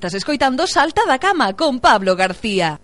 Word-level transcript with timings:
Estás 0.00 0.14
escoitando 0.14 0.66
Salta 0.66 1.04
da 1.04 1.18
Cama 1.18 1.52
con 1.52 1.78
Pablo 1.78 2.16
García. 2.16 2.80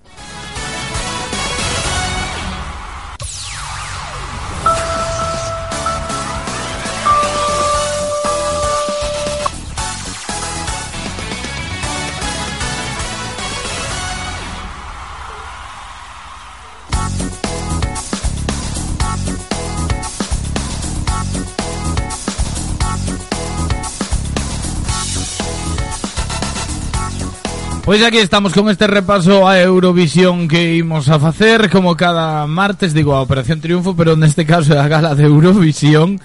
Pois 27.87 28.03
aquí 28.03 28.19
estamos 28.19 28.53
con 28.53 28.69
este 28.69 28.89
repaso 28.89 29.47
a 29.47 29.63
Eurovisión 29.63 30.49
que 30.49 30.75
imos 30.75 31.09
a 31.09 31.21
facer. 31.21 31.71
Como 31.71 31.95
cada 31.97 32.45
martes, 32.49 32.93
digo, 32.93 33.15
a 33.15 33.23
Operación 33.23 33.61
Triunfo 33.61 33.95
Pero 33.95 34.19
neste 34.19 34.43
caso 34.43 34.75
é 34.75 34.83
a 34.83 34.91
gala 34.91 35.15
de 35.15 35.31
Eurovisión. 35.31 36.19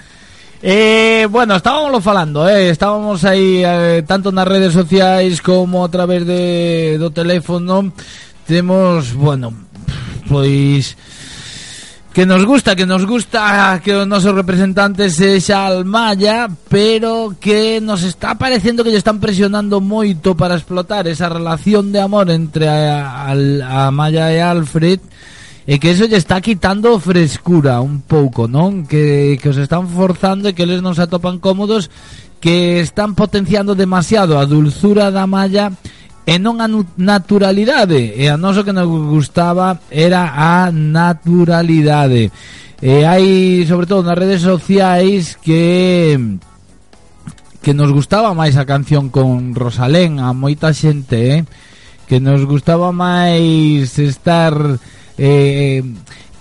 Eh, 0.65 1.29
bueno, 1.29 1.55
estábamos 1.55 2.03
falando, 2.03 2.49
eh, 2.49 2.73
estábamos 2.73 3.25
aí 3.25 3.61
eh, 3.61 4.01
tanto 4.09 4.33
nas 4.33 4.49
redes 4.49 4.73
sociais 4.73 5.37
como 5.37 5.85
a 5.85 5.89
través 5.93 6.25
de 6.25 6.97
do 6.97 7.13
teléfono. 7.13 7.93
Temos, 8.49 9.13
bueno, 9.13 9.53
pois 10.25 10.97
que 12.13 12.25
nos 12.25 12.45
gusta, 12.45 12.75
que 12.75 12.85
nos 12.85 13.05
gusta 13.05 13.79
que 13.83 13.95
os 13.95 14.07
nosos 14.07 14.35
representantes 14.35 15.15
sexa 15.15 15.63
Almaya, 15.63 16.51
pero 16.67 17.35
que 17.39 17.79
nos 17.79 18.03
está 18.03 18.35
pareciendo 18.35 18.83
que 18.83 18.91
lle 18.91 18.99
están 18.99 19.23
presionando 19.23 19.79
moito 19.79 20.35
para 20.35 20.59
explotar 20.59 21.07
esa 21.07 21.31
relación 21.31 21.95
de 21.95 22.03
amor 22.03 22.27
entre 22.27 22.67
a, 22.67 23.31
a, 23.31 23.87
a 23.87 23.91
Maya 23.95 24.27
e 24.27 24.43
Alfred 24.43 24.99
e 25.63 25.79
que 25.79 25.95
eso 25.95 26.03
lle 26.03 26.19
está 26.19 26.43
quitando 26.43 26.99
frescura 26.99 27.79
un 27.79 28.03
pouco, 28.03 28.43
non? 28.43 28.83
Que, 28.83 29.39
que 29.39 29.47
os 29.47 29.55
están 29.55 29.87
forzando 29.87 30.51
e 30.51 30.55
que 30.57 30.67
eles 30.67 30.83
non 30.83 30.91
se 30.91 31.07
atopan 31.07 31.39
cómodos 31.39 31.87
que 32.43 32.83
están 32.83 33.15
potenciando 33.15 33.71
demasiado 33.71 34.35
a 34.35 34.43
dulzura 34.43 35.15
da 35.15 35.23
Maya 35.29 35.71
e 36.25 36.37
non 36.37 36.61
a 36.61 36.67
naturalidade. 36.97 38.13
E 38.13 38.29
a 38.29 38.37
noso 38.37 38.61
que 38.61 38.73
nos 38.73 38.87
gustaba 38.87 39.81
era 39.89 40.37
a 40.37 40.69
naturalidade. 40.69 42.29
E 42.81 43.05
hai 43.05 43.61
sobre 43.65 43.85
todo 43.85 44.05
nas 44.05 44.17
redes 44.17 44.41
sociais 44.41 45.37
que 45.37 46.17
que 47.61 47.77
nos 47.77 47.93
gustaba 47.93 48.33
máis 48.33 48.57
a 48.57 48.65
canción 48.65 49.13
con 49.13 49.53
Rosalén. 49.53 50.17
A 50.17 50.33
moita 50.33 50.73
xente 50.73 51.17
eh? 51.17 51.39
que 52.09 52.17
nos 52.17 52.43
gustaba 52.49 52.89
máis 52.89 53.95
estar 54.01 54.57
eh, 55.17 55.85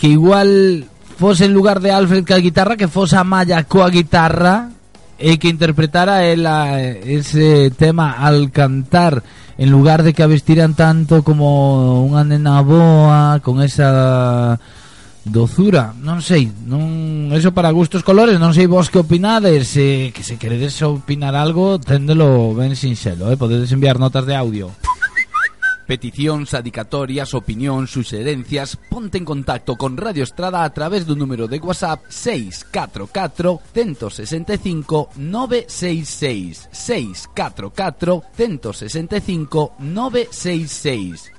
que 0.01 0.09
igual 0.09 0.89
fose 1.21 1.45
en 1.45 1.53
lugar 1.53 1.85
de 1.85 1.93
Alfred 1.93 2.25
que 2.25 2.41
guitarra 2.41 2.81
que 2.81 2.89
fose 2.89 3.21
a 3.21 3.25
Maya 3.25 3.65
coa 3.69 3.93
guitarra 3.93 4.80
e 5.21 5.37
que 5.37 5.53
interpretara 5.53 6.25
el, 6.25 6.49
eh, 6.49 7.21
ese 7.21 7.71
tema 7.77 8.17
al 8.25 8.51
cantar 8.51 9.23
en 9.61 9.69
lugar 9.69 10.03
de 10.03 10.17
que 10.17 10.25
a 10.25 10.33
vestiran 10.33 10.73
tanto 10.73 11.21
como 11.21 12.01
unha 12.09 12.25
nena 12.25 12.65
boa 12.65 13.45
con 13.45 13.61
esa 13.61 14.57
dozura, 15.21 15.93
non 16.01 16.25
sei, 16.25 16.49
non 16.65 17.29
eso 17.37 17.53
para 17.53 17.69
gustos 17.69 18.01
colores, 18.01 18.41
non 18.41 18.57
sei 18.57 18.65
vos 18.65 18.89
que 18.89 19.05
opinades, 19.05 19.77
eh, 19.77 20.17
que 20.17 20.25
se 20.25 20.41
queredes 20.41 20.81
opinar 20.81 21.37
algo, 21.37 21.77
téndelo 21.77 22.57
ben 22.57 22.73
sinxelo, 22.73 23.29
eh, 23.29 23.37
podedes 23.37 23.69
enviar 23.77 24.01
notas 24.01 24.25
de 24.25 24.33
audio. 24.33 24.73
Peticións, 25.91 26.55
adicatorias, 26.55 27.35
opinións, 27.35 27.91
suxerencias, 27.91 28.79
ponte 28.79 29.19
en 29.19 29.27
contacto 29.27 29.75
con 29.75 29.99
Radio 29.99 30.23
Estrada 30.23 30.63
a 30.63 30.71
través 30.71 31.03
do 31.03 31.19
número 31.19 31.51
de 31.51 31.59
WhatsApp 31.59 32.07
644 32.07 33.59
165 33.75 35.11
966 35.19 36.71
644 36.71 38.23
165 38.39 39.75
966 39.83 41.35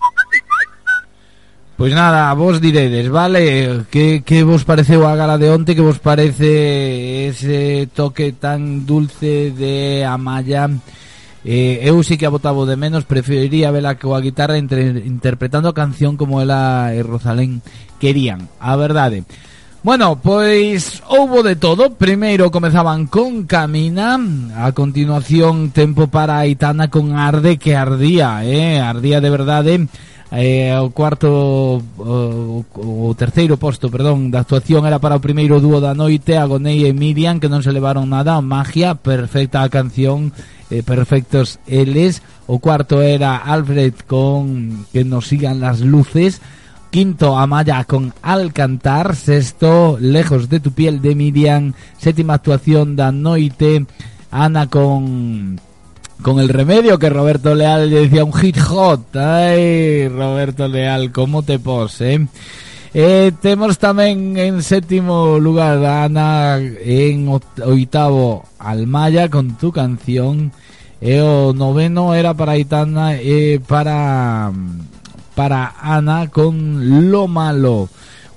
Pois 1.79 1.95
nada, 1.95 2.27
vos 2.35 2.59
diredes, 2.59 3.07
vale? 3.07 3.87
Que, 3.87 4.19
que 4.19 4.43
vos 4.43 4.67
pareceu 4.67 5.07
a 5.07 5.15
gala 5.15 5.39
de 5.39 5.47
onte? 5.47 5.79
Que 5.79 5.81
vos 5.81 6.03
parece 6.03 7.31
ese 7.31 7.87
toque 7.87 8.35
tan 8.35 8.83
dulce 8.83 9.55
de 9.55 10.03
Amaya? 10.03 10.67
Amaya? 10.67 10.83
Eh, 11.43 11.81
eu 11.81 11.97
sí 12.05 12.21
que 12.21 12.29
a 12.29 12.33
botaba 12.33 12.65
de 12.69 12.77
menos, 12.77 13.09
preferiría 13.09 13.73
vela 13.73 13.97
coa 13.97 14.21
guitarra 14.21 14.61
entre, 14.61 15.01
interpretando 15.09 15.69
a 15.69 15.77
canción 15.77 16.13
como 16.13 16.37
ela 16.37 16.93
e 16.93 17.01
Rosalén 17.01 17.65
querían, 17.97 18.45
a 18.61 18.77
verdade. 18.77 19.25
Bueno, 19.81 20.21
pois 20.21 21.01
houbo 21.09 21.41
de 21.41 21.55
todo 21.57 21.97
Primeiro 21.97 22.51
comezaban 22.53 23.07
con 23.07 23.49
Camina 23.49 24.13
A 24.53 24.73
continuación 24.73 25.71
Tempo 25.73 26.05
para 26.05 26.37
Aitana 26.37 26.91
con 26.91 27.17
Arde 27.17 27.57
que 27.57 27.75
ardía 27.75 28.45
eh? 28.45 28.79
Ardía 28.79 29.21
de 29.21 29.29
verdade 29.31 29.87
eh, 30.31 30.71
o 30.79 30.95
cuarto 30.95 31.83
o, 31.83 32.63
o 32.63 33.11
terceiro 33.19 33.59
posto, 33.59 33.91
perdón, 33.91 34.31
da 34.31 34.47
actuación 34.47 34.87
era 34.87 35.03
para 35.03 35.19
o 35.19 35.23
primeiro 35.23 35.59
dúo 35.59 35.83
da 35.83 35.91
noite, 35.91 36.39
Agonei 36.39 36.87
e 36.87 36.95
Miriam, 36.95 37.43
que 37.43 37.51
non 37.51 37.59
se 37.59 37.75
levaron 37.75 38.07
nada, 38.07 38.39
magia, 38.39 38.95
perfecta 38.95 39.59
a 39.59 39.67
canción, 39.67 40.31
eh, 40.71 40.87
perfectos 40.87 41.59
eles. 41.67 42.23
O 42.47 42.59
cuarto 42.59 43.01
era 43.01 43.37
Alfred 43.37 43.93
con 44.07 44.87
Que 44.91 45.03
nos 45.03 45.27
sigan 45.27 45.59
las 45.59 45.79
luces. 45.79 46.41
Quinto, 46.91 47.37
Amaya 47.37 47.83
con 47.85 48.13
Al 48.21 48.51
cantar. 48.51 49.15
Sexto, 49.15 49.97
Lejos 49.99 50.49
de 50.49 50.59
tu 50.59 50.71
piel 50.71 51.01
de 51.01 51.15
Miriam. 51.15 51.73
Séptima 51.97 52.35
actuación 52.35 52.95
da 52.95 53.11
noite, 53.11 53.85
Ana 54.31 54.67
con 54.67 55.59
con 56.21 56.39
el 56.39 56.49
remedio 56.49 56.99
que 56.99 57.09
Roberto 57.09 57.55
Leal 57.55 57.89
le 57.89 58.01
decía 58.01 58.23
un 58.23 58.33
hit 58.33 58.59
hot. 58.59 59.15
Ay, 59.15 60.07
Roberto 60.07 60.67
Leal, 60.67 61.11
¿cómo 61.11 61.43
te 61.43 61.59
pose? 61.59 62.27
Eh, 62.93 63.31
temos 63.39 63.79
tamén 63.79 64.35
en 64.35 64.59
séptimo 64.59 65.39
lugar 65.39 65.79
a 65.79 66.03
Ana 66.11 66.59
en 66.59 67.23
oitavo 67.63 68.43
Almaya 68.59 69.31
con 69.31 69.55
tu 69.55 69.71
canción 69.71 70.51
e 70.99 71.23
o 71.23 71.55
noveno 71.55 72.11
era 72.11 72.35
para 72.35 72.59
Aitana 72.59 73.15
e 73.15 73.63
para 73.63 74.51
para 75.39 75.71
Ana 75.79 76.27
con 76.27 77.07
Lo 77.07 77.31
Malo 77.31 77.87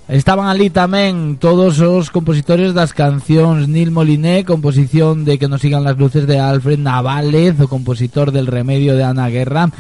Estaban 0.05 0.53
ali 0.53 0.69
tamén 0.69 1.41
todos 1.41 1.81
os 1.81 2.13
compositores 2.13 2.77
das 2.77 2.93
cancións 2.93 3.73
Nil 3.73 3.89
Moliné, 3.89 4.45
composición 4.45 5.25
de 5.25 5.41
Que 5.41 5.49
nos 5.49 5.65
sigan 5.65 5.81
las 5.81 5.97
luces 5.97 6.29
de 6.29 6.37
Alfred 6.37 6.77
Navález, 6.77 7.57
o 7.57 7.73
compositor 7.73 8.29
del 8.29 8.45
Remedio 8.45 9.01
de 9.01 9.05
Ana 9.09 9.33
Guerra, 9.33 9.73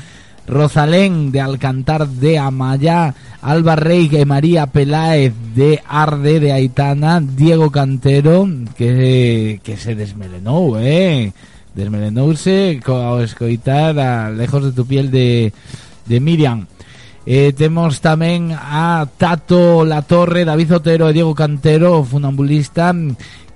Rosalén 0.48 1.28
de 1.28 1.44
Alcantar 1.44 2.08
de 2.08 2.40
Amaya, 2.40 3.12
Alba 3.44 3.76
Rey 3.76 4.08
e 4.16 4.24
María 4.24 4.72
Peláez 4.72 5.36
de 5.52 5.84
Arde 5.84 6.40
de 6.40 6.56
Aitana, 6.56 7.20
Diego 7.20 7.68
Cantero, 7.68 8.48
que, 8.80 9.60
que 9.60 9.76
se 9.76 9.92
desmelenou, 9.92 10.80
eh? 10.80 11.36
Desmelenouse 11.76 12.80
ao 12.80 13.20
escoitar 13.20 13.92
a 14.00 14.32
Lejos 14.32 14.64
de 14.64 14.72
tu 14.72 14.88
piel 14.88 15.12
de, 15.12 15.52
de 16.08 16.16
Miriam. 16.16 16.64
Eh, 17.24 17.56
temos 17.56 18.04
tamén 18.04 18.52
a 18.52 19.08
Tato 19.08 19.88
La 19.88 20.04
Torre, 20.04 20.44
David 20.44 20.76
Otero 20.76 21.08
e 21.08 21.16
Diego 21.16 21.32
Cantero, 21.32 22.04
funambulista, 22.04 22.92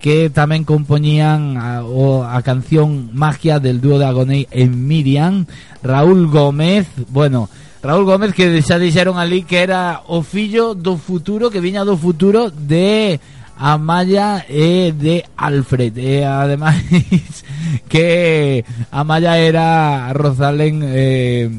que 0.01 0.33
tamén 0.33 0.65
compoñían 0.65 1.61
a, 1.61 2.41
canción 2.41 3.13
Magia 3.13 3.61
del 3.61 3.85
dúo 3.85 4.01
de 4.01 4.09
Agonei 4.09 4.49
en 4.49 4.89
Miriam, 4.89 5.45
Raúl 5.85 6.33
Gómez, 6.33 6.89
bueno, 7.13 7.53
Raúl 7.85 8.09
Gómez 8.09 8.33
que 8.33 8.49
xa 8.65 8.81
dixeron 8.81 9.21
ali 9.21 9.45
que 9.45 9.61
era 9.61 10.01
o 10.09 10.25
fillo 10.25 10.73
do 10.73 10.97
futuro, 10.97 11.53
que 11.53 11.61
viña 11.61 11.85
do 11.85 12.01
futuro 12.01 12.49
de 12.49 13.21
Amaya 13.59 14.49
e 14.49 14.97
de 14.97 15.29
Alfred. 15.37 15.93
E 15.99 16.25
ademais 16.25 17.45
que 17.93 18.65
Amaya 18.91 19.37
era 19.37 20.09
Rosalén 20.15 20.81
eh, 20.87 21.51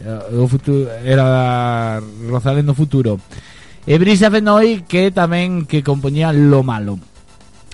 Eh, 0.00 0.40
o 0.40 0.48
futuro 0.48 0.88
era 1.04 2.00
Rosalén 2.28 2.64
no 2.64 2.74
futuro. 2.74 3.20
E 3.84 3.96
Brisa 4.00 4.32
Fenoi 4.32 4.88
que 4.88 5.12
tamén 5.12 5.68
que 5.68 5.84
compoñía 5.84 6.32
Lo 6.32 6.64
Malo 6.64 6.96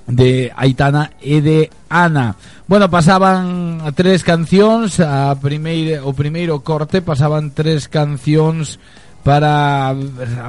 de 0.06 0.54
Aitana 0.54 1.14
e 1.18 1.42
de 1.42 1.70
Ana. 1.90 2.38
Bueno, 2.66 2.86
pasaban 2.90 3.82
tres 3.94 4.22
cancións, 4.22 5.02
a 5.02 5.34
primeira, 5.38 6.06
o 6.06 6.14
primeiro 6.14 6.62
corte 6.62 7.02
pasaban 7.02 7.50
tres 7.50 7.90
cancións 7.90 8.78
para 9.26 9.94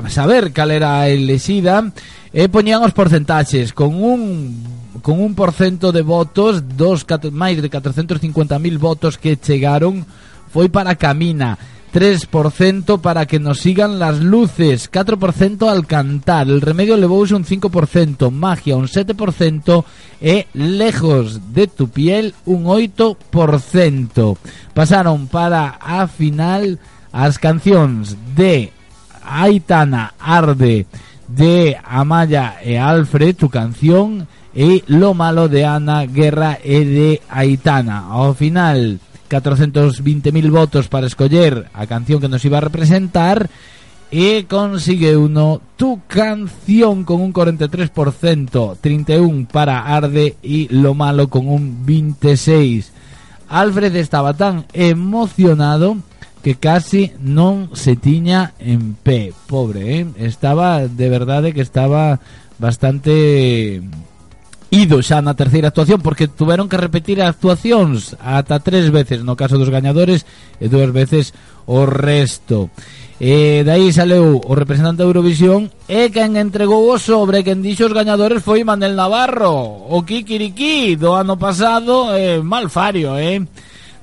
saber 0.10 0.54
cal 0.54 0.70
era 0.70 1.02
a 1.02 1.10
elexida 1.10 1.90
e 2.30 2.46
poñían 2.46 2.86
os 2.86 2.94
porcentaxes 2.94 3.74
con 3.74 3.98
un 3.98 4.22
con 5.02 5.18
un 5.18 5.34
porcento 5.34 5.90
de 5.90 6.06
votos 6.06 6.62
dos 6.78 7.02
máis 7.34 7.58
de 7.58 7.70
450.000 7.74 8.78
votos 8.78 9.18
que 9.18 9.38
chegaron 9.38 10.06
foi 10.58 10.70
para 10.70 10.96
Camina. 10.96 11.56
3% 11.94 13.00
para 13.00 13.28
que 13.28 13.38
nos 13.38 13.60
sigan 13.60 14.00
las 14.00 14.20
luces, 14.20 14.92
4% 14.92 15.70
al 15.70 15.86
cantar, 15.86 16.48
el 16.48 16.62
remedio 16.62 16.98
levouse 16.98 17.36
un 17.36 17.46
5%, 17.46 18.32
magia 18.32 18.76
un 18.76 18.88
7% 18.88 19.86
e 20.20 20.48
lejos 20.54 21.54
de 21.54 21.68
tu 21.68 21.90
piel 21.90 22.34
un 22.46 22.66
8%. 22.66 24.38
Pasaron 24.74 25.28
para 25.28 25.78
a 25.78 26.08
final 26.08 26.82
as 27.14 27.38
cancións 27.38 28.18
de 28.34 28.74
Aitana 29.22 30.18
Arde, 30.18 30.90
de 31.30 31.78
Amaya 31.86 32.58
e 32.66 32.82
Alfred, 32.82 33.38
tu 33.38 33.50
canción, 33.54 34.26
e 34.58 34.82
Lo 34.90 35.14
malo 35.14 35.50
de 35.50 35.70
Ana 35.70 36.10
Guerra 36.10 36.58
e 36.66 36.82
de 36.82 37.22
Aitana. 37.30 38.10
Ao 38.10 38.34
final 38.34 38.98
420.000 39.30 40.52
votos 40.52 40.88
para 40.88 41.08
escoller 41.08 41.70
a 41.74 41.86
canción 41.88 42.22
que 42.22 42.30
nos 42.30 42.44
iba 42.46 42.58
a 42.58 42.62
representar 42.62 43.50
e 44.08 44.48
consigue 44.48 45.20
uno 45.20 45.60
tu 45.76 46.00
canción 46.08 47.04
con 47.04 47.20
un 47.20 47.34
43%, 47.34 48.78
31 48.80 49.48
para 49.52 49.84
Arde 49.84 50.38
y 50.42 50.72
Lo 50.72 50.94
Malo 50.94 51.28
con 51.28 51.48
un 51.48 51.86
26. 51.86 52.92
Alfred 53.50 53.96
estaba 53.96 54.34
tan 54.34 54.66
emocionado 54.72 55.98
que 56.42 56.56
casi 56.56 57.12
non 57.20 57.76
se 57.76 58.00
tiña 58.00 58.56
en 58.64 58.96
pé, 58.96 59.36
pobre, 59.52 60.00
eh? 60.00 60.08
estaba 60.24 60.88
de 60.88 61.08
verdade 61.12 61.52
que 61.52 61.60
estaba 61.60 62.24
bastante 62.60 63.84
ido 64.72 65.00
xa 65.00 65.24
na 65.24 65.38
terceira 65.38 65.72
actuación 65.72 66.04
porque 66.04 66.28
tuveron 66.28 66.68
que 66.68 66.76
repetir 66.76 67.24
actuacións 67.24 68.20
ata 68.20 68.60
tres 68.60 68.92
veces 68.92 69.24
no 69.24 69.40
caso 69.40 69.56
dos 69.56 69.72
gañadores 69.72 70.28
e 70.60 70.68
dúas 70.68 70.92
veces 70.92 71.32
o 71.68 71.88
resto. 71.88 72.68
E 73.18 73.66
dai 73.66 73.90
saleu 73.90 74.38
o 74.38 74.54
representante 74.54 75.02
de 75.02 75.10
Eurovisión 75.10 75.74
e 75.90 76.14
quen 76.14 76.38
entregou 76.38 76.86
o 76.86 77.02
sobre 77.02 77.42
quen 77.42 77.66
dixo 77.66 77.90
os 77.90 77.96
gañadores 77.96 78.46
foi 78.46 78.62
Manel 78.62 78.94
Navarro, 78.94 79.88
o 79.90 80.06
Kikiriki 80.06 81.00
do 81.00 81.18
ano 81.18 81.40
pasado, 81.40 82.14
eh, 82.14 82.44
malfario, 82.44 83.18
eh? 83.18 83.42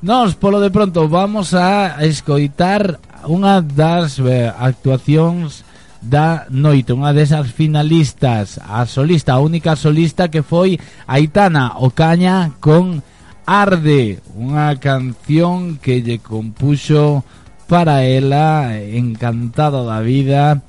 Nos, 0.02 0.34
polo 0.34 0.60
de 0.60 0.68
pronto, 0.68 1.08
vamos 1.08 1.54
a 1.54 2.02
escoitar 2.04 2.98
unha 3.24 3.62
das 3.62 4.20
eh, 4.20 4.50
actuacións 4.50 5.64
da 6.04 6.46
noite 6.52 6.92
Unha 6.92 7.16
desas 7.16 7.48
finalistas 7.50 8.60
A 8.60 8.84
solista, 8.84 9.34
a 9.34 9.40
única 9.40 9.74
solista 9.74 10.28
que 10.28 10.44
foi 10.44 10.76
Aitana 11.08 11.80
Ocaña 11.80 12.52
con 12.60 13.00
Arde 13.48 14.20
Unha 14.36 14.76
canción 14.76 15.80
que 15.80 16.04
lle 16.04 16.20
compuxo 16.20 17.24
para 17.66 18.04
ela 18.04 18.76
Encantada 18.76 19.80
da 19.82 20.04
vida 20.04 20.60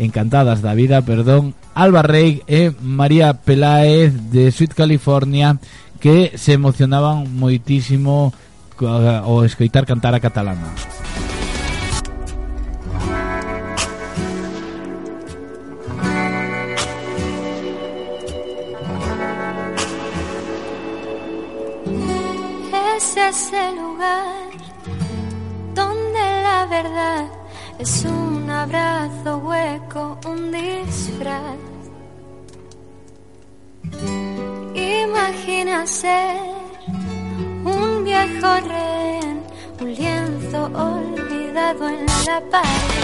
Encantadas 0.00 0.64
da 0.64 0.74
vida, 0.74 1.06
perdón 1.06 1.54
Alba 1.74 2.02
Rey 2.02 2.42
e 2.50 2.74
María 2.82 3.32
Peláez 3.32 4.12
de 4.34 4.50
Sweet 4.50 4.74
California 4.74 5.56
que 6.00 6.32
se 6.34 6.56
emocionaban 6.56 7.28
moitísimo 7.36 8.32
ao 8.80 9.44
escoitar 9.44 9.84
cantar 9.84 10.16
a 10.16 10.20
catalana. 10.24 10.72
Ese 23.30 23.72
lugar 23.74 24.50
donde 25.72 26.24
la 26.42 26.66
verdad 26.66 27.24
es 27.78 28.04
un 28.04 28.50
abrazo 28.50 29.38
hueco, 29.38 30.18
un 30.26 30.50
disfraz. 30.50 31.60
Imagina 34.74 35.86
ser 35.86 36.38
un 37.64 38.04
viejo 38.04 38.50
rehén, 38.72 39.42
un 39.80 39.94
lienzo 39.94 40.64
olvidado 40.74 41.88
en 41.88 42.06
la 42.26 42.40
pared. 42.50 42.99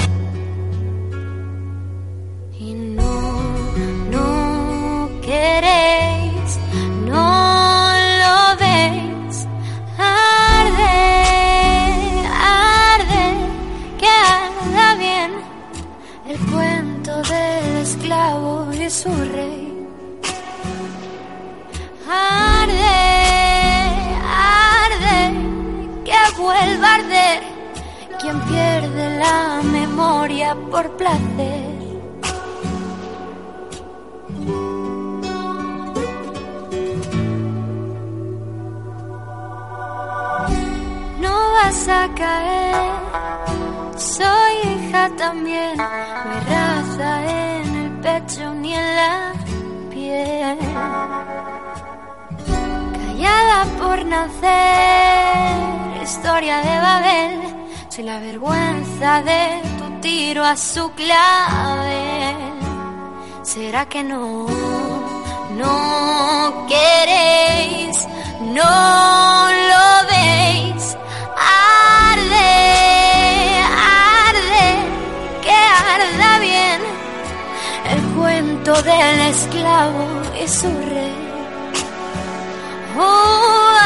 Quien 28.20 28.40
pierde 28.40 29.18
la 29.18 29.62
memoria 29.62 30.56
por 30.70 30.96
placer. 30.96 31.76
vas 41.66 41.88
a 41.88 42.08
caer. 42.14 42.92
Soy 43.96 44.54
hija 44.70 45.10
también, 45.16 45.76
no 45.76 46.30
hay 46.32 46.40
raza 46.54 47.10
en 47.24 47.76
el 47.82 47.90
pecho 48.04 48.54
ni 48.54 48.74
en 48.74 48.96
la 49.00 49.32
piel. 49.90 50.58
Callada 52.98 53.58
por 53.80 53.98
nacer, 54.04 55.75
historia 56.06 56.58
de 56.58 56.78
Babel. 56.86 57.40
Soy 57.88 58.04
la 58.04 58.20
vergüenza 58.20 59.22
de 59.22 59.60
tu 59.78 60.00
tiro 60.00 60.44
a 60.44 60.56
su 60.56 60.92
clave. 60.92 62.32
¿Será 63.42 63.86
que 63.86 64.04
no, 64.04 64.46
no 65.60 66.66
queréis, 66.68 68.06
no 68.58 69.50
lo 69.70 69.86
veis? 70.12 70.96
Arde, 72.08 72.52
arde, 74.28 74.66
que 75.44 75.58
arda 75.92 76.38
bien 76.38 76.80
el 77.92 78.02
cuento 78.16 78.80
del 78.82 79.20
esclavo 79.32 80.06
y 80.40 80.46
su 80.46 80.68
rey. 80.68 81.16
Oh, 82.96 83.85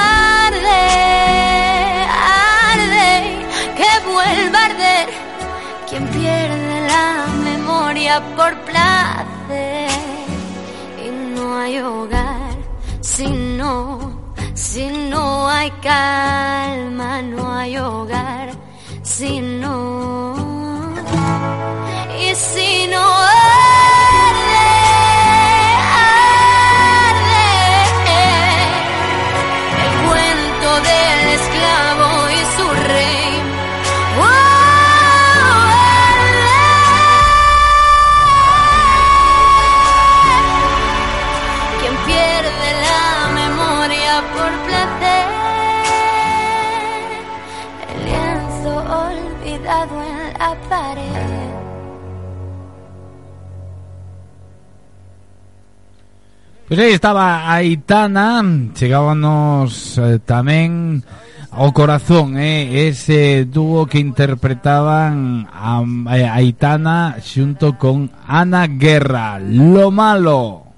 quien 5.90 6.06
pierde 6.08 6.88
la 6.88 7.26
memoria 7.44 8.22
por 8.36 8.56
placer. 8.60 9.90
Y 11.04 11.10
no 11.34 11.58
hay 11.58 11.78
hogar 11.80 12.56
si 13.00 13.26
no 13.26 14.20
si 14.54 14.86
no 14.86 15.48
hay 15.48 15.70
calma, 15.82 17.22
no 17.22 17.52
hay 17.52 17.76
hogar. 17.76 18.50
Si 19.02 19.40
no. 19.40 20.36
Y 22.20 22.34
si 22.34 22.86
no 22.86 23.02
arde, 23.02 23.39
Pois 56.70 56.78
aí 56.78 56.94
estaba 56.94 57.50
Aitana 57.50 58.46
Chegábanos 58.78 59.98
eh, 59.98 60.22
tamén 60.22 61.02
O 61.50 61.74
corazón, 61.74 62.38
eh, 62.38 62.86
ese 62.86 63.42
dúo 63.42 63.90
que 63.90 63.98
interpretaban 63.98 65.50
a, 65.50 65.82
a 65.82 66.14
Aitana 66.38 67.18
xunto 67.18 67.74
con 67.74 68.14
Ana 68.22 68.70
Guerra, 68.70 69.42
Lo 69.42 69.90
Malo. 69.90 70.69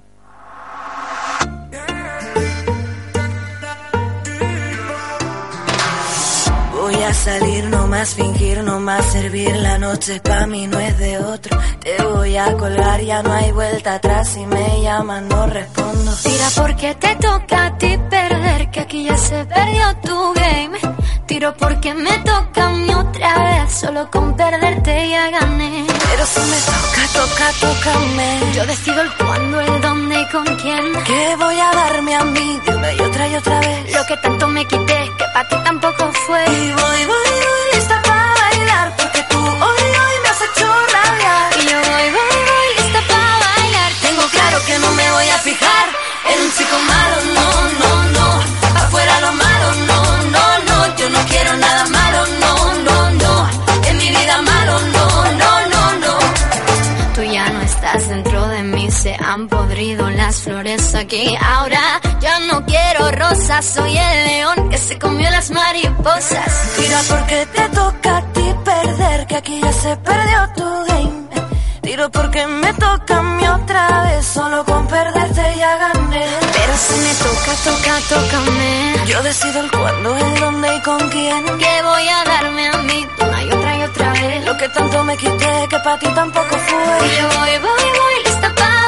Voy 6.93 7.03
a 7.03 7.13
salir, 7.13 7.63
no 7.65 7.87
más 7.87 8.13
fingir, 8.13 8.63
no 8.63 8.79
más 8.79 9.03
servir. 9.11 9.55
La 9.55 9.79
noche 9.79 10.19
pa' 10.19 10.45
mí 10.45 10.67
no 10.67 10.79
es 10.79 10.95
de 10.99 11.17
otro. 11.17 11.59
Te 11.79 12.03
voy 12.03 12.37
a 12.37 12.53
colgar, 12.53 13.01
ya 13.01 13.23
no 13.23 13.33
hay 13.33 13.51
vuelta 13.51 13.95
atrás. 13.95 14.29
Si 14.29 14.45
me 14.45 14.81
llaman, 14.83 15.27
no 15.27 15.47
respondo. 15.47 16.11
Tira 16.21 16.49
porque 16.55 16.93
te 16.93 17.15
toca 17.15 17.65
a 17.65 17.77
ti 17.79 17.97
perder, 18.09 18.69
que 18.69 18.79
aquí 18.79 19.03
ya 19.05 19.17
se 19.17 19.43
perdió 19.45 19.97
tu 20.03 20.33
game. 20.33 20.77
Tiro 21.25 21.55
porque 21.57 21.95
me 21.95 22.15
toca 22.19 22.67
a 22.67 22.69
mí 22.69 22.93
otra 22.93 23.39
vez, 23.39 23.73
solo 23.73 24.11
con 24.11 24.35
perderte 24.35 25.09
ya 25.09 25.31
gané. 25.31 25.92
Pero 26.13 26.27
si 26.27 26.39
me 26.41 26.57
toca, 26.57 27.03
toca, 27.19 27.47
tócame. 27.59 28.53
Yo 28.53 28.63
decido 28.67 29.01
el 29.01 29.11
cuándo, 29.15 29.59
el 29.61 29.81
dónde 29.81 30.21
y 30.21 30.25
con 30.27 30.45
quién. 30.57 30.93
¿Qué 31.05 31.35
voy 31.37 31.59
a 31.59 31.71
darme 31.73 32.15
a 32.15 32.23
mí 32.23 32.59
de 32.63 32.75
una 32.75 32.93
y 32.93 32.99
otra 32.99 33.27
y 33.29 33.35
otra 33.35 33.59
vez? 33.59 33.95
Lo 33.95 34.05
que 34.05 34.17
tanto 34.17 34.47
me 34.47 34.63
quité, 34.63 35.11
que 35.17 35.25
para 35.33 35.47
ti 35.49 35.55
tampoco 35.63 36.11
fue. 36.27 36.45
Y 36.45 36.71
voy, 36.71 37.05
voy, 37.13 37.32
aquí. 61.03 61.35
Ahora 61.39 62.01
yo 62.21 62.29
no 62.47 62.65
quiero 62.65 63.11
rosas, 63.11 63.65
soy 63.65 63.97
el 63.97 64.25
león 64.27 64.69
que 64.69 64.77
se 64.77 64.97
comió 64.97 65.29
las 65.29 65.51
mariposas. 65.51 66.51
Tira 66.77 66.99
porque 67.09 67.45
te 67.47 67.69
toca 67.69 68.17
a 68.17 68.21
ti 68.33 68.55
perder, 68.63 69.27
que 69.27 69.35
aquí 69.35 69.59
ya 69.61 69.73
se 69.73 69.95
perdió 69.97 70.39
tu 70.55 70.67
game. 70.87 71.23
Tiro 71.81 72.09
porque 72.09 72.47
me 72.47 72.73
toca 72.73 73.19
a 73.19 73.21
mí 73.21 73.47
otra 73.47 74.03
vez, 74.03 74.25
solo 74.25 74.63
con 74.65 74.87
perderte 74.87 75.43
ya 75.57 75.77
gané. 75.77 76.25
Pero 76.55 76.73
si 76.85 76.95
me 77.05 77.13
toca, 77.25 77.51
toca, 77.67 77.93
tócame. 78.09 78.95
Yo 79.05 79.21
decido 79.23 79.59
el 79.59 79.71
cuándo, 79.71 80.17
el 80.17 80.39
dónde 80.39 80.75
y 80.75 80.81
con 80.81 81.09
quién. 81.09 81.45
Que 81.45 81.73
voy 81.83 82.07
a 82.07 82.23
darme 82.23 82.67
a 82.67 82.77
mí 82.77 83.07
una 83.19 83.43
y 83.43 83.51
otra 83.51 83.77
y 83.77 83.83
otra 83.83 84.13
vez. 84.13 84.45
Lo 84.45 84.57
que 84.57 84.69
tanto 84.69 85.03
me 85.03 85.17
quité, 85.17 85.67
que 85.69 85.79
para 85.79 85.99
ti 85.99 86.07
tampoco 86.15 86.57
fue. 86.57 87.07
Y 87.07 87.09
yo 87.17 87.27
voy, 87.39 87.57
voy, 87.59 87.89
voy 87.99 88.23
lista 88.25 88.53
para 88.55 88.82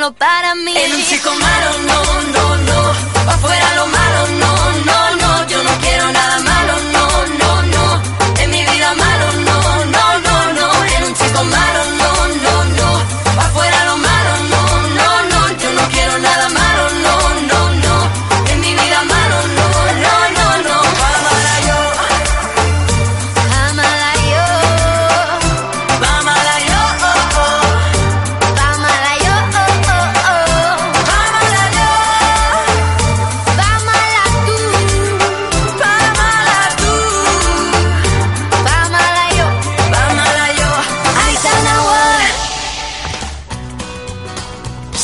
solo 0.00 0.12
para 0.14 0.54
mí. 0.54 0.74
Un 0.94 1.04
chico 1.04 1.30
malo, 1.34 1.59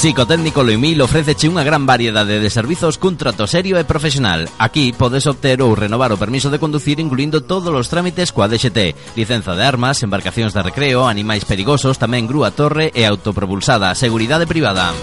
Psicotécnico 0.07 0.63
Loimil 0.63 1.03
ofreceche 1.03 1.51
unha 1.51 1.67
gran 1.67 1.83
variedade 1.83 2.39
de 2.39 2.47
servizos 2.47 2.95
cun 2.95 3.19
trato 3.19 3.43
serio 3.51 3.75
e 3.75 3.83
profesional. 3.83 4.47
Aquí 4.55 4.95
podes 4.95 5.27
obter 5.27 5.59
ou 5.59 5.75
renovar 5.75 6.15
o 6.15 6.21
permiso 6.23 6.47
de 6.47 6.63
conducir 6.63 7.03
incluindo 7.03 7.43
todos 7.43 7.75
os 7.75 7.91
trámites 7.91 8.31
coa 8.31 8.47
DXT, 8.47 9.19
licenza 9.19 9.59
de 9.59 9.67
armas, 9.67 10.07
embarcacións 10.07 10.55
de 10.55 10.63
recreo, 10.63 11.11
animais 11.11 11.43
perigosos, 11.43 11.99
tamén 11.99 12.31
grúa 12.31 12.55
torre 12.55 12.95
e 12.95 13.03
autopropulsada, 13.03 13.99
seguridade 13.99 14.47
privada. 14.47 14.95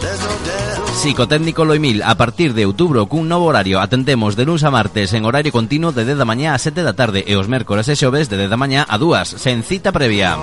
Psicotécnico 0.96 1.68
Loimil, 1.68 2.00
a 2.00 2.16
partir 2.16 2.56
de 2.56 2.64
outubro 2.64 3.04
cun 3.12 3.28
novo 3.28 3.52
horario, 3.52 3.84
atendemos 3.84 4.40
de 4.40 4.48
luns 4.48 4.64
a 4.64 4.72
martes 4.72 5.12
en 5.12 5.28
horario 5.28 5.52
continuo 5.52 5.92
de 5.92 6.08
10 6.08 6.16
da 6.16 6.24
mañá 6.24 6.56
a 6.56 6.64
7 6.64 6.80
da 6.80 6.96
tarde 6.96 7.28
e 7.28 7.36
os 7.36 7.52
mércores 7.52 7.92
e 7.92 8.00
xoves 8.00 8.32
de 8.32 8.40
10 8.40 8.48
da 8.48 8.56
mañá 8.56 8.88
a 8.88 8.96
2, 8.96 9.36
sen 9.36 9.68
cita 9.68 9.92
previa. 9.92 10.40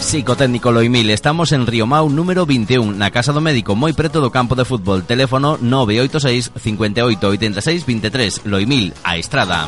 Psicotécnico 0.00 0.70
Loimil, 0.70 1.10
estamos 1.10 1.52
en 1.52 1.66
Riomau 1.66 2.08
número 2.08 2.46
21, 2.46 2.92
na 2.92 3.10
Casa 3.10 3.34
do 3.34 3.42
Médico, 3.42 3.74
moi 3.74 3.90
preto 3.92 4.22
do 4.22 4.30
campo 4.30 4.54
de 4.54 4.62
fútbol. 4.64 5.02
Teléfono 5.02 5.58
986 5.58 6.54
58 6.54 7.18
86 7.18 7.84
23. 7.84 8.46
Loimil, 8.46 8.94
a 9.02 9.18
Estrada. 9.18 9.66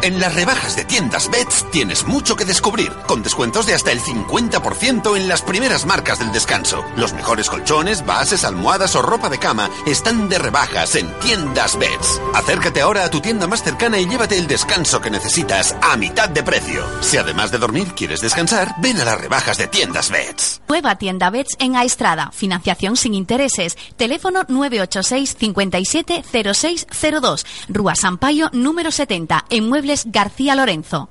En 0.00 0.20
las 0.20 0.32
rebajas 0.34 0.76
de 0.76 0.84
tiendas 0.84 1.28
Bets 1.28 1.66
tienes 1.72 2.06
mucho 2.06 2.36
que 2.36 2.44
descubrir, 2.44 2.92
con 3.08 3.24
descuentos 3.24 3.66
de 3.66 3.74
hasta 3.74 3.90
el 3.90 4.00
50% 4.00 5.16
en 5.16 5.26
las 5.26 5.42
primeras 5.42 5.86
marcas 5.86 6.20
del 6.20 6.30
descanso. 6.30 6.84
Los 6.96 7.14
mejores 7.14 7.50
colchones, 7.50 8.06
bases, 8.06 8.44
almohadas 8.44 8.94
o 8.94 9.02
ropa 9.02 9.28
de 9.28 9.38
cama 9.38 9.68
están 9.86 10.28
de 10.28 10.38
rebajas 10.38 10.94
en 10.94 11.12
tiendas 11.18 11.76
Bets. 11.76 12.20
Acércate 12.32 12.80
ahora 12.80 13.04
a 13.04 13.10
tu 13.10 13.20
tienda 13.20 13.48
más 13.48 13.64
cercana 13.64 13.98
y 13.98 14.06
llévate 14.06 14.38
el 14.38 14.46
descanso 14.46 15.00
que 15.00 15.10
necesitas 15.10 15.74
a 15.82 15.96
mitad 15.96 16.28
de 16.28 16.44
precio. 16.44 16.84
Si 17.00 17.16
además 17.16 17.50
de 17.50 17.58
dormir 17.58 17.88
quieres 17.94 18.20
descansar, 18.20 18.76
ven 18.78 19.00
a 19.00 19.04
las 19.04 19.20
rebajas 19.20 19.58
de 19.58 19.66
tiendas 19.66 20.10
Bets. 20.10 20.60
Nueva 20.68 20.96
tienda 20.96 21.30
Bets 21.30 21.56
en 21.58 21.74
Aestrada. 21.74 22.30
Financiación 22.32 22.96
sin 22.96 23.14
intereses. 23.14 23.76
Teléfono 23.96 24.44
986 24.46 25.36
57 25.38 26.22
0602. 26.54 27.46
Rúa 27.68 27.96
Sampaio 27.96 28.48
número 28.52 28.92
70. 28.92 29.46
En 29.50 29.68
García 30.06 30.54
Lorenzo. 30.54 31.08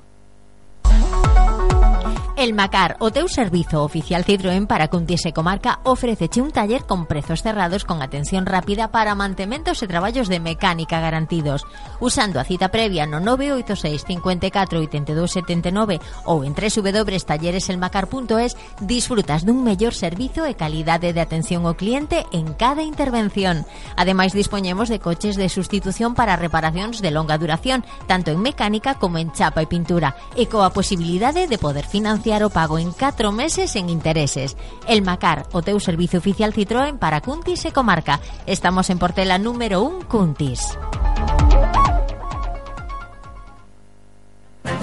El 2.38 2.54
Macar, 2.54 2.94
o 3.02 3.10
teu 3.10 3.26
servizo 3.26 3.82
oficial 3.82 4.22
Citroën 4.22 4.70
para 4.70 4.86
Cuntiese 4.86 5.34
Comarca, 5.34 5.82
ofreceche 5.82 6.38
un 6.38 6.54
taller 6.54 6.86
con 6.86 7.10
prezos 7.10 7.42
cerrados 7.42 7.82
con 7.82 7.98
atención 7.98 8.46
rápida 8.46 8.94
para 8.94 9.18
mantementos 9.18 9.82
e 9.82 9.90
traballos 9.90 10.30
de 10.30 10.38
mecánica 10.38 11.02
garantidos. 11.02 11.66
Usando 11.98 12.38
a 12.38 12.46
cita 12.46 12.70
previa 12.70 13.10
no 13.10 13.18
986 13.18 14.06
54 14.06 14.86
82 14.86 15.34
79 15.34 15.98
ou 16.30 16.46
en 16.46 16.54
www.tallereselmacar.es 16.54 18.54
disfrutas 18.86 19.42
dun 19.42 19.66
mellor 19.66 19.90
servizo 19.90 20.46
e 20.46 20.54
calidade 20.54 21.10
de 21.10 21.18
atención 21.18 21.66
ao 21.66 21.74
cliente 21.74 22.22
en 22.30 22.54
cada 22.54 22.86
intervención. 22.86 23.66
Ademais, 23.98 24.30
dispoñemos 24.30 24.86
de 24.86 25.02
coches 25.02 25.34
de 25.34 25.50
sustitución 25.50 26.14
para 26.14 26.38
reparacións 26.38 27.02
de 27.02 27.10
longa 27.10 27.34
duración, 27.34 27.82
tanto 28.06 28.30
en 28.30 28.38
mecánica 28.38 28.94
como 28.94 29.18
en 29.18 29.34
chapa 29.34 29.58
e 29.58 29.66
pintura, 29.66 30.14
e 30.38 30.46
coa 30.46 30.70
posibilidade 30.70 31.50
de 31.50 31.58
poder 31.58 31.82
financiar 31.82 32.27
o 32.28 32.52
pago 32.52 32.76
en 32.76 32.92
4 32.92 33.32
meses 33.32 33.72
en 33.76 33.88
intereses. 33.88 34.56
El 34.86 35.00
Macar, 35.00 35.48
o 35.56 35.64
teu 35.64 35.80
servicio 35.80 36.20
oficial 36.20 36.52
Citroën 36.52 37.00
para 37.00 37.24
Cuntis 37.24 37.64
e 37.64 37.72
Comarca. 37.72 38.20
Estamos 38.44 38.92
en 38.92 39.00
Portela 39.00 39.40
número 39.40 39.80
1 39.80 40.04
Cuntis. 40.04 40.60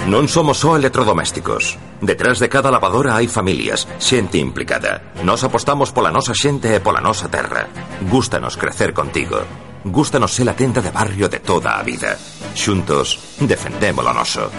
Non 0.10 0.26
somos 0.26 0.62
só 0.62 0.78
electrodomésticos. 0.78 1.78
Detrás 2.02 2.42
de 2.42 2.50
cada 2.50 2.74
lavadora 2.74 3.18
hai 3.18 3.30
familias, 3.30 3.86
xente 4.02 4.42
implicada. 4.42 5.14
Nos 5.22 5.46
apostamos 5.46 5.94
pola 5.94 6.10
nosa 6.10 6.34
xente 6.34 6.74
e 6.74 6.82
pola 6.82 7.02
nosa 7.02 7.30
terra. 7.30 7.70
Gústanos 8.10 8.58
crecer 8.58 8.94
contigo. 8.94 9.46
Gústanos 9.86 10.34
ser 10.34 10.48
la 10.48 10.56
tenda 10.56 10.82
de 10.82 10.90
barrio 10.90 11.30
de 11.30 11.40
toda 11.40 11.78
a 11.78 11.84
vida. 11.84 12.18
Xuntos, 12.56 13.20
defendemos 13.40 14.04
lo 14.04 14.14
noso. 14.14 14.50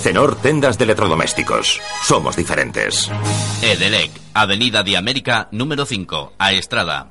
Cenor 0.00 0.36
Tendas 0.36 0.78
de 0.78 0.84
Electrodomésticos. 0.84 1.80
Somos 2.04 2.36
diferentes. 2.36 3.10
Edelec, 3.62 4.12
Avenida 4.32 4.84
de 4.84 4.96
América, 4.96 5.48
número 5.50 5.86
5, 5.86 6.34
a 6.38 6.52
Estrada. 6.52 7.10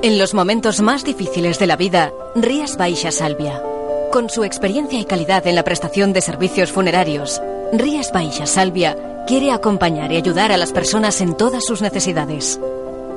En 0.00 0.18
los 0.18 0.32
momentos 0.32 0.80
más 0.80 1.04
difíciles 1.04 1.58
de 1.58 1.66
la 1.66 1.76
vida, 1.76 2.12
Rías 2.34 2.78
Baixa 2.78 3.10
Salvia. 3.10 3.62
Con 4.10 4.30
su 4.30 4.42
experiencia 4.42 4.98
y 4.98 5.04
calidad 5.04 5.46
en 5.46 5.56
la 5.56 5.64
prestación 5.64 6.14
de 6.14 6.22
servicios 6.22 6.72
funerarios, 6.72 7.42
Rías 7.74 8.10
Baixa 8.10 8.46
Salvia 8.46 9.24
quiere 9.26 9.52
acompañar 9.52 10.12
y 10.12 10.16
ayudar 10.16 10.50
a 10.50 10.56
las 10.56 10.72
personas 10.72 11.20
en 11.20 11.36
todas 11.36 11.66
sus 11.66 11.82
necesidades. 11.82 12.58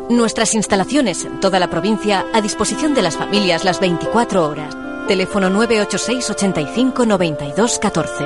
Nuestras 0.09 0.55
instalaciones 0.55 1.25
en 1.25 1.39
toda 1.41 1.59
la 1.59 1.69
provincia 1.69 2.25
a 2.33 2.39
disposición 2.39 2.93
de 2.93 3.01
las 3.01 3.17
familias 3.17 3.65
las 3.65 3.81
24 3.81 4.47
horas. 4.47 4.75
Teléfono 5.07 5.49
986 5.49 6.29
85 6.29 7.05
92 7.05 7.79
14. 7.79 8.25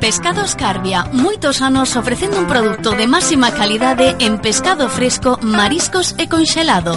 Pescados 0.00 0.54
Carbia, 0.54 1.04
moitos 1.12 1.62
anos 1.62 1.96
ofrecendo 1.96 2.38
un 2.38 2.46
produto 2.46 2.92
de 2.92 3.06
máxima 3.06 3.50
calidade 3.52 4.16
en 4.18 4.38
pescado 4.38 4.88
fresco, 4.88 5.38
mariscos 5.42 6.14
e 6.16 6.26
conxelado. 6.26 6.94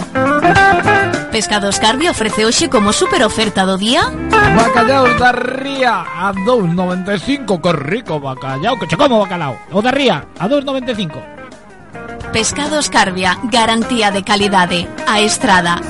Pescados 1.34 1.80
Carbia 1.80 2.14
ofrece 2.14 2.46
hoxe 2.46 2.70
como 2.70 2.94
super 2.94 3.26
oferta 3.26 3.66
do 3.66 3.74
día 3.74 4.06
Bacallaos 4.54 5.18
da 5.18 5.34
ría 5.34 6.06
a 6.06 6.30
2.95, 6.30 7.58
que 7.58 7.72
rico 7.74 8.22
bacallao, 8.22 8.78
que 8.78 8.86
che 8.86 8.94
como 8.94 9.18
bacalao. 9.18 9.58
O 9.74 9.82
da 9.82 9.90
ría 9.90 10.30
a 10.38 10.46
2.95. 10.46 12.30
Pescados 12.30 12.86
Carbia, 12.86 13.34
garantía 13.50 14.14
de 14.14 14.22
calidade. 14.22 14.86
A 15.10 15.18
Estrada. 15.26 15.82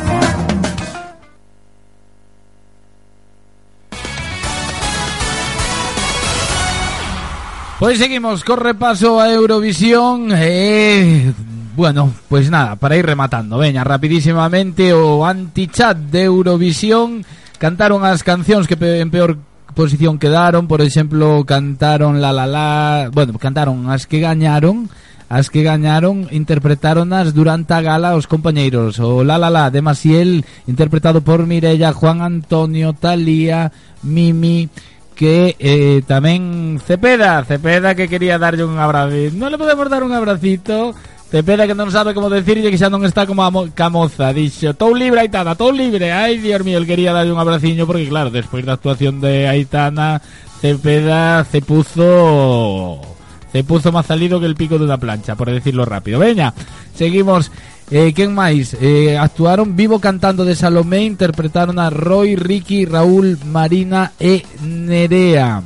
Pois 7.77 8.01
seguimos 8.01 8.41
co 8.49 8.57
repaso 8.57 9.21
a 9.21 9.29
Eurovisión 9.29 10.33
e... 10.33 11.37
bueno, 11.76 12.12
pues 12.28 12.50
nada, 12.50 12.76
para 12.76 12.97
ir 12.97 13.07
rematando, 13.07 13.59
veña, 13.59 13.85
rapidísimamente 13.85 14.93
o 14.93 15.26
anti-chat 15.26 15.97
de 15.97 16.25
Eurovisión. 16.25 17.25
Cantaron 17.59 18.04
as 18.04 18.23
cancións 18.23 18.66
que 18.66 18.76
pe 18.78 19.00
en 19.00 19.11
peor 19.11 19.38
posición 19.75 20.19
quedaron, 20.19 20.69
por 20.69 20.81
exemplo, 20.81 21.43
cantaron 21.45 22.23
La 22.23 22.33
La 22.33 22.47
La, 22.47 23.11
bueno, 23.12 23.38
cantaron 23.38 23.90
as 23.90 24.07
que 24.07 24.21
gañaron, 24.21 24.88
as 25.28 25.50
que 25.50 25.66
gañaron 25.66 26.31
interpretáronas 26.31 27.35
durante 27.35 27.75
a 27.75 27.83
gala 27.83 28.14
os 28.14 28.31
compañeiros. 28.31 29.02
O 29.02 29.25
La 29.26 29.38
La 29.38 29.50
La 29.50 29.71
de 29.71 29.83
Maciel 29.83 30.47
interpretado 30.66 31.23
por 31.23 31.47
Mirella, 31.47 31.93
Juan 31.93 32.23
Antonio, 32.23 32.95
Talía, 32.95 33.73
Mimi 34.02 34.71
que 35.14 35.54
eh, 35.62 36.02
tamén 36.07 36.83
Cepeda, 36.83 37.47
Cepeda 37.47 37.95
que 37.95 38.11
quería 38.11 38.38
darlle 38.38 38.66
un 38.66 38.78
abrazo. 38.78 39.14
Non 39.35 39.50
le 39.50 39.59
podemos 39.59 39.87
dar 39.87 40.02
un 40.02 40.11
abracito 40.11 40.95
Cepeda 41.31 41.66
que 41.66 41.75
non 41.75 41.90
sabe 41.90 42.14
como 42.14 42.31
decirlle 42.31 42.71
que 42.71 42.78
xa 42.78 42.93
non 42.93 43.02
está 43.02 43.26
como 43.26 43.43
a 43.43 43.50
mo 43.50 43.66
camoza, 43.75 44.31
dixo, 44.31 44.76
"Tou 44.78 44.95
libre 44.95 45.25
Aitana, 45.25 45.59
tou 45.59 45.75
libre." 45.75 46.14
Ai, 46.14 46.38
Dios 46.38 46.62
mío, 46.62 46.78
el 46.78 46.87
quería 46.87 47.11
darlle 47.11 47.34
un 47.34 47.43
abraciño 47.43 47.89
porque 47.89 48.06
claro, 48.06 48.30
despois 48.30 48.63
da 48.63 48.78
actuación 48.78 49.19
de 49.19 49.50
Aitana, 49.50 50.23
Cepeda 50.63 51.43
se 51.45 51.58
puso 51.65 53.02
se 53.50 53.63
puso 53.63 53.91
máis 53.91 54.06
salido 54.06 54.39
que 54.39 54.47
el 54.47 54.58
pico 54.58 54.78
de 54.78 54.87
unha 54.87 54.99
plancha, 54.99 55.34
por 55.34 55.50
decirlo 55.50 55.82
rápido. 55.87 56.23
Veña, 56.23 56.54
seguimos 56.95 57.50
Eh, 57.91 58.17
quen 58.17 58.32
máis? 58.32 58.73
Eh, 58.80 59.19
actuaron 59.21 59.76
Vivo 59.76 60.00
cantando 60.00 60.49
de 60.49 60.56
Salomé 60.56 61.04
Interpretaron 61.04 61.78
a 61.78 61.91
Roy, 61.91 62.34
Ricky, 62.34 62.87
Raúl, 62.87 63.37
Marina 63.45 64.13
e 64.19 64.41
Nerea 64.65 65.60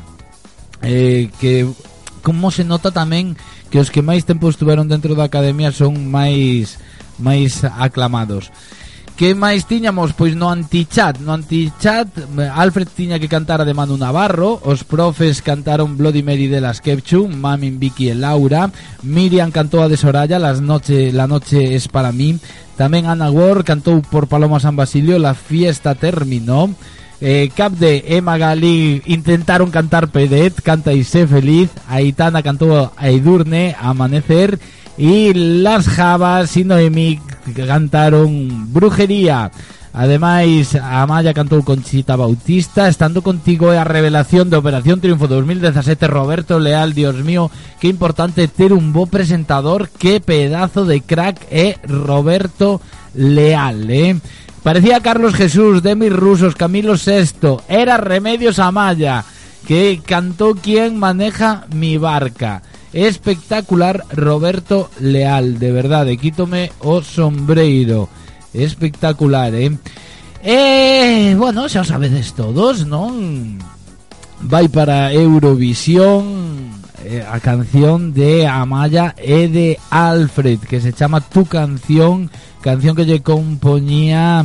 eh, 0.83 1.31
Que 1.39 1.63
como 2.23 2.51
se 2.51 2.67
nota 2.67 2.91
tamén 2.91 3.39
Que 3.69 3.81
os 3.81 3.93
que 3.93 4.01
máis 4.01 4.25
tempo 4.25 4.49
estuveron 4.49 4.89
dentro 4.89 5.13
da 5.13 5.29
academia 5.29 5.73
Son 5.73 5.93
máis 6.09 6.81
máis 7.21 7.65
aclamados 7.65 8.49
Que 9.19 9.35
máis 9.35 9.67
tiñamos? 9.67 10.15
Pois 10.15 10.39
no 10.39 10.49
antichat 10.49 11.19
No 11.21 11.35
antichat 11.35 12.07
Alfred 12.39 12.89
tiña 12.89 13.19
que 13.19 13.29
cantar 13.29 13.61
a 13.61 13.69
de 13.69 13.75
Manu 13.75 13.99
Navarro 13.99 14.63
Os 14.63 14.87
profes 14.87 15.43
cantaron 15.43 15.99
Bloody 15.99 16.23
Mary 16.23 16.47
de 16.47 16.63
las 16.63 16.81
Kepchu 16.81 17.29
Mamin, 17.29 17.83
Vicky 17.83 18.09
e 18.09 18.15
Laura 18.15 18.71
Miriam 19.03 19.51
cantou 19.51 19.83
a 19.83 19.91
de 19.91 19.99
Soraya 19.99 20.39
Las 20.39 20.63
noche, 20.63 21.13
La 21.13 21.27
noche 21.27 21.75
es 21.75 21.91
para 21.91 22.15
mí 22.15 22.39
Tamén 22.79 23.11
Ana 23.11 23.29
Ward 23.29 23.67
cantou 23.67 24.01
por 24.07 24.31
Paloma 24.31 24.63
San 24.63 24.79
Basilio 24.79 25.19
La 25.19 25.35
fiesta 25.35 25.99
terminó 25.99 26.73
eh, 27.21 27.51
Cap 27.55 27.73
de 27.73 28.05
Emma 28.09 28.39
Galí 28.39 29.03
intentaron 29.07 29.71
cantar 29.71 30.09
Pedet, 30.09 30.61
canta 30.63 30.93
y 30.93 31.05
sé 31.05 31.27
feliz. 31.27 31.71
Aitana 31.89 32.43
cantó 32.43 32.93
a 32.97 33.09
Edurne, 33.09 33.75
Amanecer. 33.81 34.59
Y 34.97 35.33
las 35.35 35.89
Javas 35.89 36.57
y 36.57 36.65
Noemí 36.65 37.21
cantaron 37.55 38.73
Brujería. 38.73 39.51
Ademais, 39.93 40.77
Amaya 40.77 41.33
cantou 41.35 41.65
Conchita 41.65 42.15
Bautista 42.15 42.87
Estando 42.87 43.23
contigo 43.23 43.73
a 43.73 43.83
revelación 43.83 44.51
de 44.51 44.57
Operación 44.57 45.01
Triunfo 45.01 45.27
2017 45.27 46.07
Roberto 46.07 46.61
Leal, 46.61 46.93
Dios 46.93 47.17
mío 47.25 47.51
Que 47.81 47.89
importante 47.89 48.47
ter 48.47 48.75
un 48.75 48.93
bo 48.93 49.07
presentador 49.07 49.89
Que 49.89 50.21
pedazo 50.21 50.85
de 50.85 51.01
crack 51.01 51.41
Roberto 51.89 52.81
Leal, 53.15 53.91
eh 53.91 54.21
Parecía 54.69 55.01
Carlos 55.01 55.33
Jesús, 55.33 55.83
Demi 55.83 56.11
Rusos, 56.11 56.55
Camilo 56.55 56.97
VI 56.97 57.57
Era 57.69 57.97
Remedios 57.97 58.59
Amaya 58.59 59.25
Que 59.67 60.03
cantó 60.05 60.55
Quien 60.57 60.99
maneja 60.99 61.65
mi 61.73 61.97
barca 61.97 62.63
Espectacular 62.93 64.05
Roberto 64.13 64.91
Leal. 65.01 65.59
De 65.59 65.73
verdade, 65.73 66.19
quítome 66.19 66.71
o 66.81 67.01
sombreiro. 67.01 68.11
Espectacular, 68.53 69.55
eh 69.55 69.73
Eh, 70.43 71.35
bueno, 71.39 71.67
xa 71.73 71.81
o 71.81 71.89
sabedes 71.89 72.37
todos, 72.37 72.85
non? 72.85 73.57
Vai 74.45 74.69
para 74.69 75.17
Eurovisión 75.17 76.78
eh, 77.09 77.25
a 77.25 77.41
canción 77.41 78.13
de 78.13 78.47
Amaya 78.47 79.15
e 79.17 79.49
de 79.49 79.81
Alfred 79.89 80.61
que 80.61 80.77
se 80.81 80.93
chama 80.93 81.25
Tu 81.25 81.49
canción 81.49 82.29
canción 82.61 82.93
que 82.93 83.09
lle 83.09 83.25
compoñía 83.25 84.45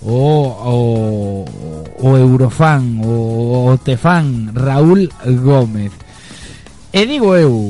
o, 0.00 0.24
o, 0.72 1.44
o 2.00 2.08
Eurofan 2.16 3.04
o, 3.04 3.68
o 3.68 3.76
Tefan 3.76 4.56
Raúl 4.56 5.12
Gómez. 5.44 5.92
E 6.92 7.04
digo 7.04 7.36
eu, 7.36 7.68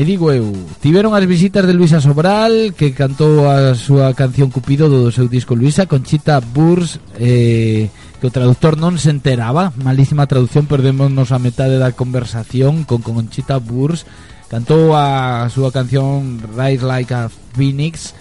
e 0.00 0.02
digo 0.08 0.32
eu 0.32 0.48
Tiveron 0.80 1.12
as 1.12 1.28
visitas 1.28 1.68
de 1.68 1.76
Luisa 1.76 2.00
Sobral 2.00 2.72
Que 2.72 2.96
cantou 2.96 3.44
a 3.44 3.76
súa 3.76 4.16
canción 4.16 4.48
Cupido 4.48 4.88
do 4.88 5.12
seu 5.12 5.28
disco 5.28 5.52
Luisa 5.52 5.84
Conchita 5.84 6.40
Burs 6.40 6.96
eh, 7.20 7.92
Que 8.20 8.28
o 8.28 8.32
traductor 8.32 8.76
non 8.76 9.00
se 9.00 9.08
enteraba. 9.08 9.72
Malísima 9.80 10.28
traducción, 10.28 10.68
perdémonos 10.68 11.32
a 11.32 11.40
metade 11.40 11.80
da 11.80 11.96
conversación 11.96 12.84
Con 12.84 13.00
Conchita 13.00 13.56
Burs. 13.56 14.04
Cantou 14.52 14.92
a 14.92 15.48
súa 15.48 15.72
canción 15.72 16.36
Rise 16.52 16.84
Like 16.84 17.16
a 17.16 17.32
Phoenix. 17.56 18.12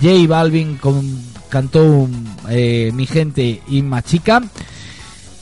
J 0.00 0.24
Balvin 0.24 0.80
con, 0.80 1.04
cantou 1.52 2.08
eh, 2.48 2.88
Mi 2.96 3.04
Gente 3.04 3.60
y 3.68 3.84
Machica 3.84 4.40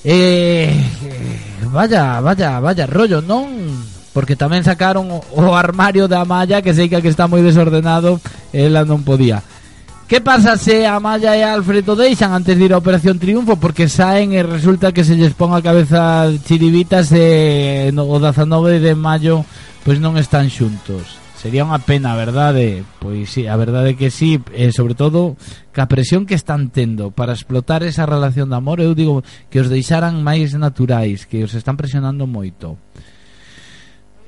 eh, 0.02 0.74
Vaya, 1.70 2.18
vaya, 2.20 2.58
vaya 2.58 2.90
rollo, 2.90 3.22
non? 3.22 3.46
porque 4.12 4.37
tamén 4.37 4.62
sacaron 4.62 5.09
o 5.09 5.42
armario 5.57 6.07
da 6.07 6.22
Amaya 6.22 6.61
que 6.61 6.77
sei 6.77 6.92
que 6.92 7.01
está 7.09 7.27
moi 7.27 7.40
desordenado 7.40 8.20
e 8.53 8.68
ela 8.68 8.85
non 8.85 9.05
podía 9.05 9.40
Que 10.12 10.20
pasa 10.20 10.59
se 10.61 10.85
Amaya 10.85 11.33
e 11.33 11.40
Alfredo 11.40 11.96
deixan 11.96 12.37
antes 12.37 12.53
de 12.61 12.68
ir 12.68 12.77
a 12.77 12.83
Operación 12.85 13.16
Triunfo? 13.16 13.57
Porque 13.57 13.88
saen 13.88 14.37
e 14.37 14.44
resulta 14.44 14.92
que 14.92 15.09
se 15.09 15.16
lles 15.16 15.33
pon 15.33 15.57
a 15.57 15.64
cabeza 15.64 16.29
chiribitas 16.44 17.09
e 17.16 17.88
no, 17.96 18.05
o 18.05 18.20
19 18.20 18.77
de 18.77 18.92
maio 18.92 19.48
pois 19.88 19.96
non 20.05 20.20
están 20.20 20.53
xuntos. 20.53 21.16
Sería 21.40 21.64
unha 21.64 21.81
pena, 21.81 22.12
verdade? 22.12 22.85
Pois 23.01 23.33
sí, 23.33 23.48
a 23.48 23.57
verdade 23.57 23.96
que 23.96 24.12
sí, 24.12 24.37
e 24.53 24.68
sobre 24.70 24.92
todo 24.92 25.35
ca 25.72 25.88
presión 25.88 26.29
que 26.29 26.37
están 26.37 26.68
tendo 26.68 27.09
para 27.09 27.33
explotar 27.33 27.81
esa 27.81 28.05
relación 28.05 28.53
de 28.53 28.61
amor, 28.61 28.85
eu 28.85 28.92
digo 28.92 29.25
que 29.48 29.64
os 29.64 29.72
deixaran 29.72 30.20
máis 30.20 30.53
naturais, 30.53 31.25
que 31.25 31.40
os 31.40 31.57
están 31.57 31.81
presionando 31.81 32.29
moito. 32.29 32.77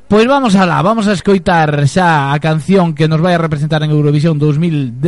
Pois 0.06 0.26
vamos 0.28 0.54
alá, 0.54 0.82
vamos 0.82 1.08
a 1.08 1.16
escoitar 1.16 1.88
xa 1.88 2.36
a 2.36 2.38
canción 2.38 2.92
que 2.92 3.08
nos 3.08 3.24
vai 3.24 3.32
a 3.34 3.40
representar 3.40 3.80
en 3.82 3.90
Eurovisión 3.90 4.36
2018 4.36 5.00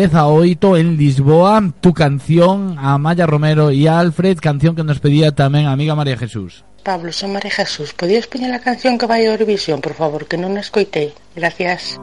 en 0.81 0.97
Lisboa, 0.97 1.61
tu 1.85 1.93
canción 1.93 2.81
a 2.81 2.97
Maya 2.97 3.29
Romero 3.29 3.69
e 3.69 3.85
a 3.93 4.01
Alfred, 4.01 4.41
canción 4.41 4.73
que 4.73 4.89
nos 4.89 4.97
pedía 4.97 5.37
tamén 5.37 5.69
a 5.69 5.77
amiga 5.77 5.93
María 5.93 6.17
Jesús. 6.17 6.65
Pablo, 6.81 7.13
son 7.13 7.37
María 7.37 7.53
Jesús, 7.53 7.93
podías 7.93 8.25
poñer 8.25 8.57
a 8.57 8.65
canción 8.65 8.97
que 8.97 9.05
vai 9.05 9.29
a 9.29 9.37
Eurovisión, 9.37 9.85
por 9.85 9.93
favor, 9.93 10.25
que 10.25 10.41
non 10.41 10.57
a 10.57 10.65
escoitei. 10.65 11.13
Gracias. 11.37 12.01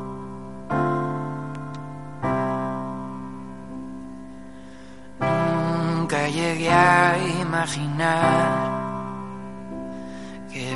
Nunca 5.17 6.29
llegué 6.29 6.69
a 6.69 7.17
imaginar 7.41 8.82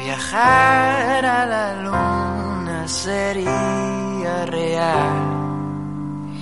viajar 0.07 1.25
a 1.25 1.45
la 1.45 1.67
luna 1.85 2.87
sería 2.87 4.45
real. 4.45 5.17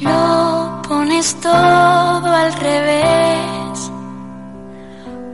Lo 0.01 0.81
pones 0.87 1.27
todo 1.41 2.27
al 2.43 2.53
revés. 2.53 3.91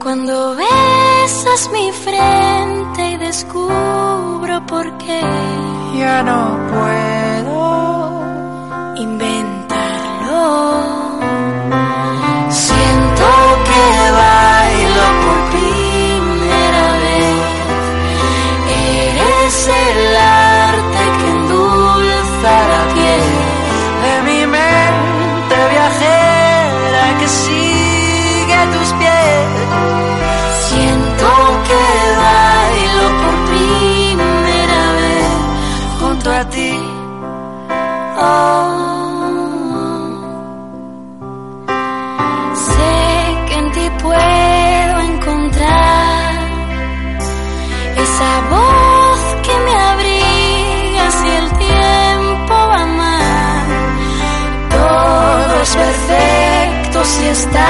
Cuando 0.02 0.56
besas 0.56 1.62
mi 1.76 1.92
frente 1.92 3.00
y 3.10 3.16
descubro 3.18 4.54
por 4.66 4.86
qué. 5.02 5.20
Ya 5.98 6.22
no 6.22 6.40
puedo 6.72 7.60
inventarlo. 8.96 10.91
si 57.12 57.26
está 57.26 57.61